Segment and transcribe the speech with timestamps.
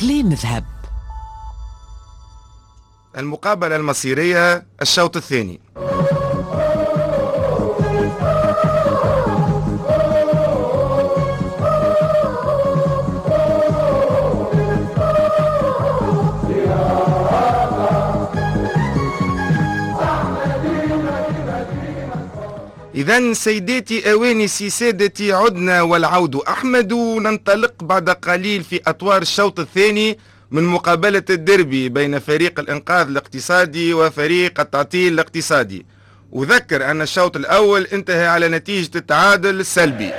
[0.00, 0.64] كليم ذهب
[3.18, 5.60] المقابلة المصيرية الشوط الثاني.
[22.94, 30.18] إذا سيداتي أوانسي سادتي عدنا والعود أحمد ننطلق بعد قليل في أطوار الشوط الثاني
[30.50, 35.86] من مقابلة الدربي بين فريق الإنقاذ الاقتصادي وفريق التعطيل الاقتصادي.
[36.36, 40.10] أذكر أن الشوط الأول انتهى على نتيجة التعادل السلبي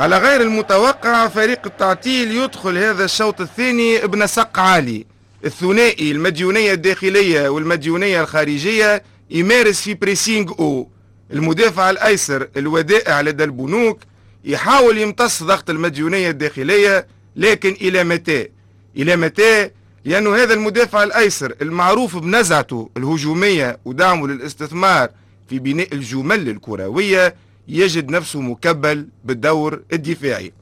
[0.00, 5.06] على غير المتوقع فريق التعطيل يدخل هذا الشوط الثاني بنسق عالي.
[5.44, 10.88] الثنائي المديونية الداخلية والمديونية الخارجية يمارس في pressing haut.
[11.32, 14.00] المدافع الأيسر الودائع لدى البنوك
[14.44, 18.48] يحاول يمتص ضغط المديونية الداخلية لكن إلى متى؟
[18.96, 19.70] إلى متى؟
[20.04, 25.08] لأنه هذا المدافع الأيسر المعروف بنزعته الهجومية ودعمه للاستثمار
[25.48, 27.34] في بناء الجمل الكروية
[27.70, 30.52] يجد نفسه مكبل بالدور الدفاعي.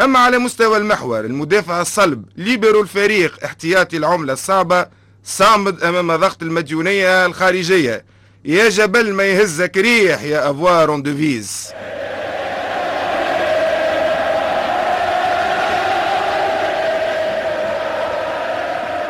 [0.00, 4.86] أما على مستوى المحور المدافع الصلب ليبرو الفريق احتياطي العملة الصعبة
[5.24, 8.04] صامد أمام ضغط المديونية الخارجية.
[8.44, 11.72] يا جبل ما يهزك ريح يا أفوار دوفيز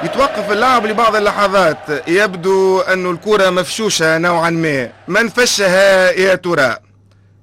[0.04, 2.08] يتوقف اللعب لبعض اللحظات.
[2.08, 4.90] يبدو أن الكرة مفشوشة نوعا ما.
[5.08, 6.91] من فشها يا ترى؟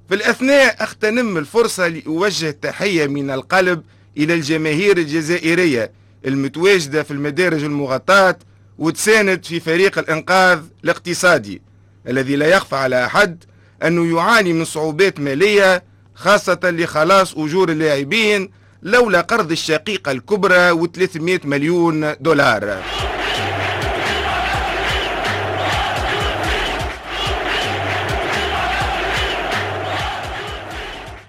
[0.09, 3.83] في الأثناء أغتنم الفرصة لأوجه تحية من القلب
[4.17, 5.91] إلى الجماهير الجزائرية
[6.25, 8.39] المتواجدة في المدارج المغطاة
[8.77, 11.61] وتساند في فريق الإنقاذ الاقتصادي
[12.07, 13.43] الذي لا يخفى على أحد
[13.83, 15.83] أنه يعاني من صعوبات مالية
[16.15, 18.49] خاصة لخلاص أجور اللاعبين
[18.83, 22.83] لولا قرض الشقيقة الكبرى و300 مليون دولار.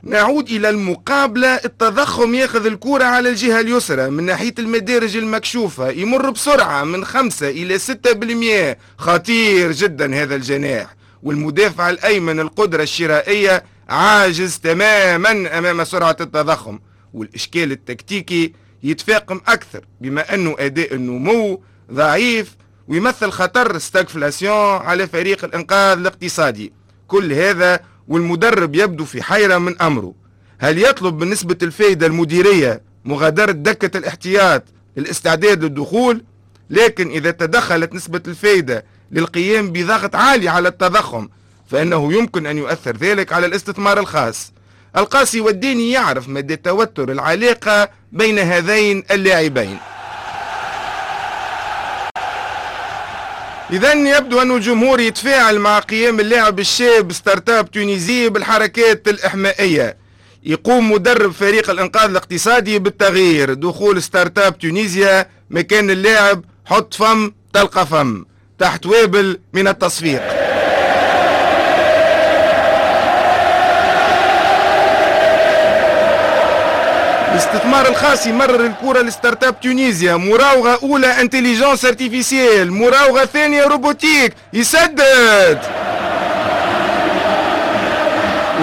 [0.03, 1.55] نعود إلى المقابلة.
[1.55, 4.11] التضخم ياخذ الكرة على الجهة اليسرى.
[4.11, 10.95] من ناحية المدارج المكشوفة يمر بسرعة من 5 إلى 6% خطير جدا هذا الجناح.
[11.23, 16.79] والمدافع الأيمن القدرة الشرائية عاجز تماما أمام سرعة التضخم.
[17.15, 21.63] والإشكال التكتيكي يتفاقم أكثر بما أنه أداء النمو
[21.93, 22.57] ضعيف
[22.89, 26.73] ويمثل خطر ستاغفلاسيون على فريق الإنقاذ الاقتصادي.
[27.09, 30.15] كل هذا والمدرب يبدو في حيرة من أمره.
[30.59, 34.65] هل يطلب بالنسبة الفائدة المديرية مغادرة دكة الاحتياط
[34.97, 36.25] للاستعداد للدخول؟
[36.71, 41.29] لكن إذا تدخلت نسبة الفائدة للقيام بضغط عالي على التضخم
[41.71, 44.53] فإنه يمكن أن يؤثر ذلك على الاستثمار الخاص.
[44.97, 49.79] القاسي والديني يعرف مدى توتر العلاقة بين هذين اللاعبين.
[53.73, 59.97] إذا يبدو أن الجمهور يتفاعل مع قيام اللاعب الشاب Startup Tunisie بالحركات الإحمائية.
[60.45, 68.25] يقوم مدرب فريق الإنقاذ الاقتصادي بالتغيير دخول Startup Tunisia مكان اللاعب حط فم تلقى فم
[68.59, 70.40] تحت وابل من التصفيق.
[77.41, 80.17] الاستثمار الخاص يمرر الكرة ل Startup Tunisia.
[80.17, 84.35] مراوغة أولى intelligence artificielle مراوغة ثانية robotique.
[84.53, 85.59] يسدد.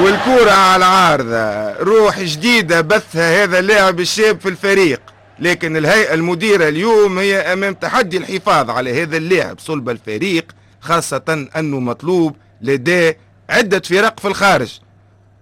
[0.04, 1.72] والكرة على العارضة.
[1.84, 5.02] روح جديدة بثها هذا اللاعب الشاب في الفريق.
[5.40, 10.46] لكن الهيئة المديرة اليوم هي أمام تحدي الحفاظ على هذا اللاعب صلب الفريق
[10.82, 13.18] خاصة أنه مطلوب لديه
[13.50, 14.80] عدة فرق في الخارج.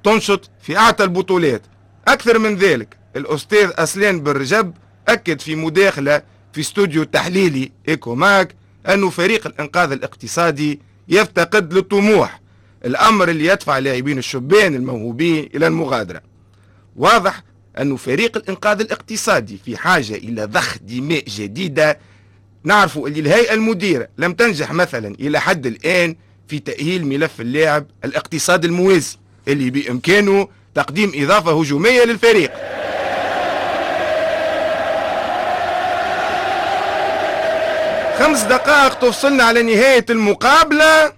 [0.03, 1.62] تنشط في أعتى البطولات.
[2.07, 3.05] أكثر من ذلك.
[3.16, 4.74] الأستاذ أسلان بن رجب
[5.08, 6.22] أكد في مداخلة
[6.53, 8.56] في استوديو تحليلي إيكو ماك
[8.88, 12.42] أنه فريق الإنقاذ الاقتصادي يفتقد للطموح
[12.86, 16.22] الأمر اللي يدفع لاعبين الشبان الموهوبين إلى المغادرة.
[16.95, 17.44] واضح
[17.80, 22.00] أن فريق الإنقاذ الاقتصادي في حاجة إلى ضخ دماء جديدة.
[22.63, 26.16] نعرف أن الهيئة المديرة لم تنجح مثلا إلى حد الآن
[26.48, 29.18] في تأهيل ملف اللاعب الاقتصاد الموازي
[29.48, 32.51] اللي بإمكانه تقديم إضافة هجومية للفريق.
[38.19, 41.13] خمس دقائق تفصلنا على نهاية المقابلة.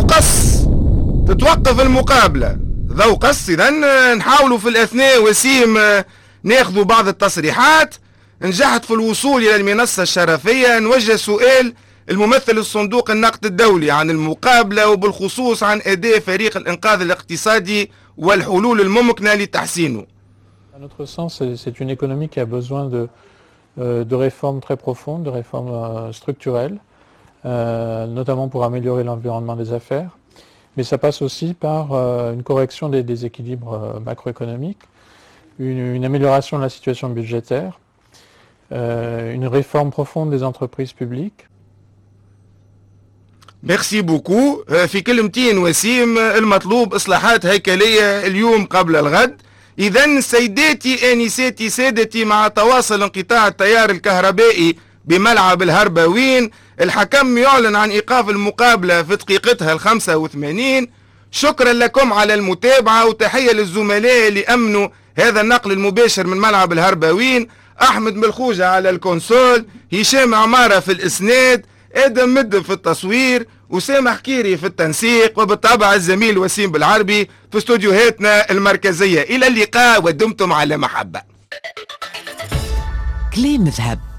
[0.00, 0.62] قص
[1.28, 2.56] تتوقف المقابلة.
[3.14, 3.70] قص إذا
[4.14, 5.78] نحاولوا في الأثناء وسيم
[6.42, 7.94] ناخذوا بعض التصريحات.
[8.42, 10.78] نجحت في الوصول إلى المنصة الشرفية.
[10.78, 11.74] نوجه سؤال
[12.10, 20.06] الممثل الصندوق النقد الدولي عن المقابلة وبالخصوص عن أداء فريق الإنقاذ الاقتصادي والحلول الممكنة لتحسينه.
[23.77, 26.77] de réformes très profondes, de réformes euh, structurelles,
[27.45, 30.17] euh, notamment pour améliorer l'environnement des affaires.
[30.75, 31.91] Mais ça passe aussi par
[32.33, 34.83] une correction des déséquilibres macroéconomiques,
[35.57, 37.79] une, une, amélioration de la situation budgétaire,
[38.69, 41.47] une réforme profonde des entreprises publiques.
[43.63, 49.41] ميرسي بوكو في كلمتين وسيم المطلوب اصلاحات هيكليه اليوم قبل الغد
[49.78, 58.28] اذا سيداتي انساتي سادتي مع تواصل انقطاع التيار الكهربائي بملعب الهرباوين الحكم يعلن عن إيقاف
[58.28, 60.90] المقابلة في دقيقتها الخمسة وثمانين.
[61.30, 64.88] شكرا لكم على المتابعة وتحية للزملاء اللي أمنوا
[65.18, 67.48] هذا النقل المباشر من ملعب الهرباوين.
[67.82, 74.56] أحمد ملخوجة على ال console هشام عمارة في الإسناد آدم مد في التصوير وسامح كيري
[74.56, 79.22] في التنسيق وبالطبع الزميل وسيم بالعربي في استوديوهاتنا المركزية.
[79.22, 81.22] إلى اللقاء ودمتم على محبة.
[83.34, 84.11] كليم ذهب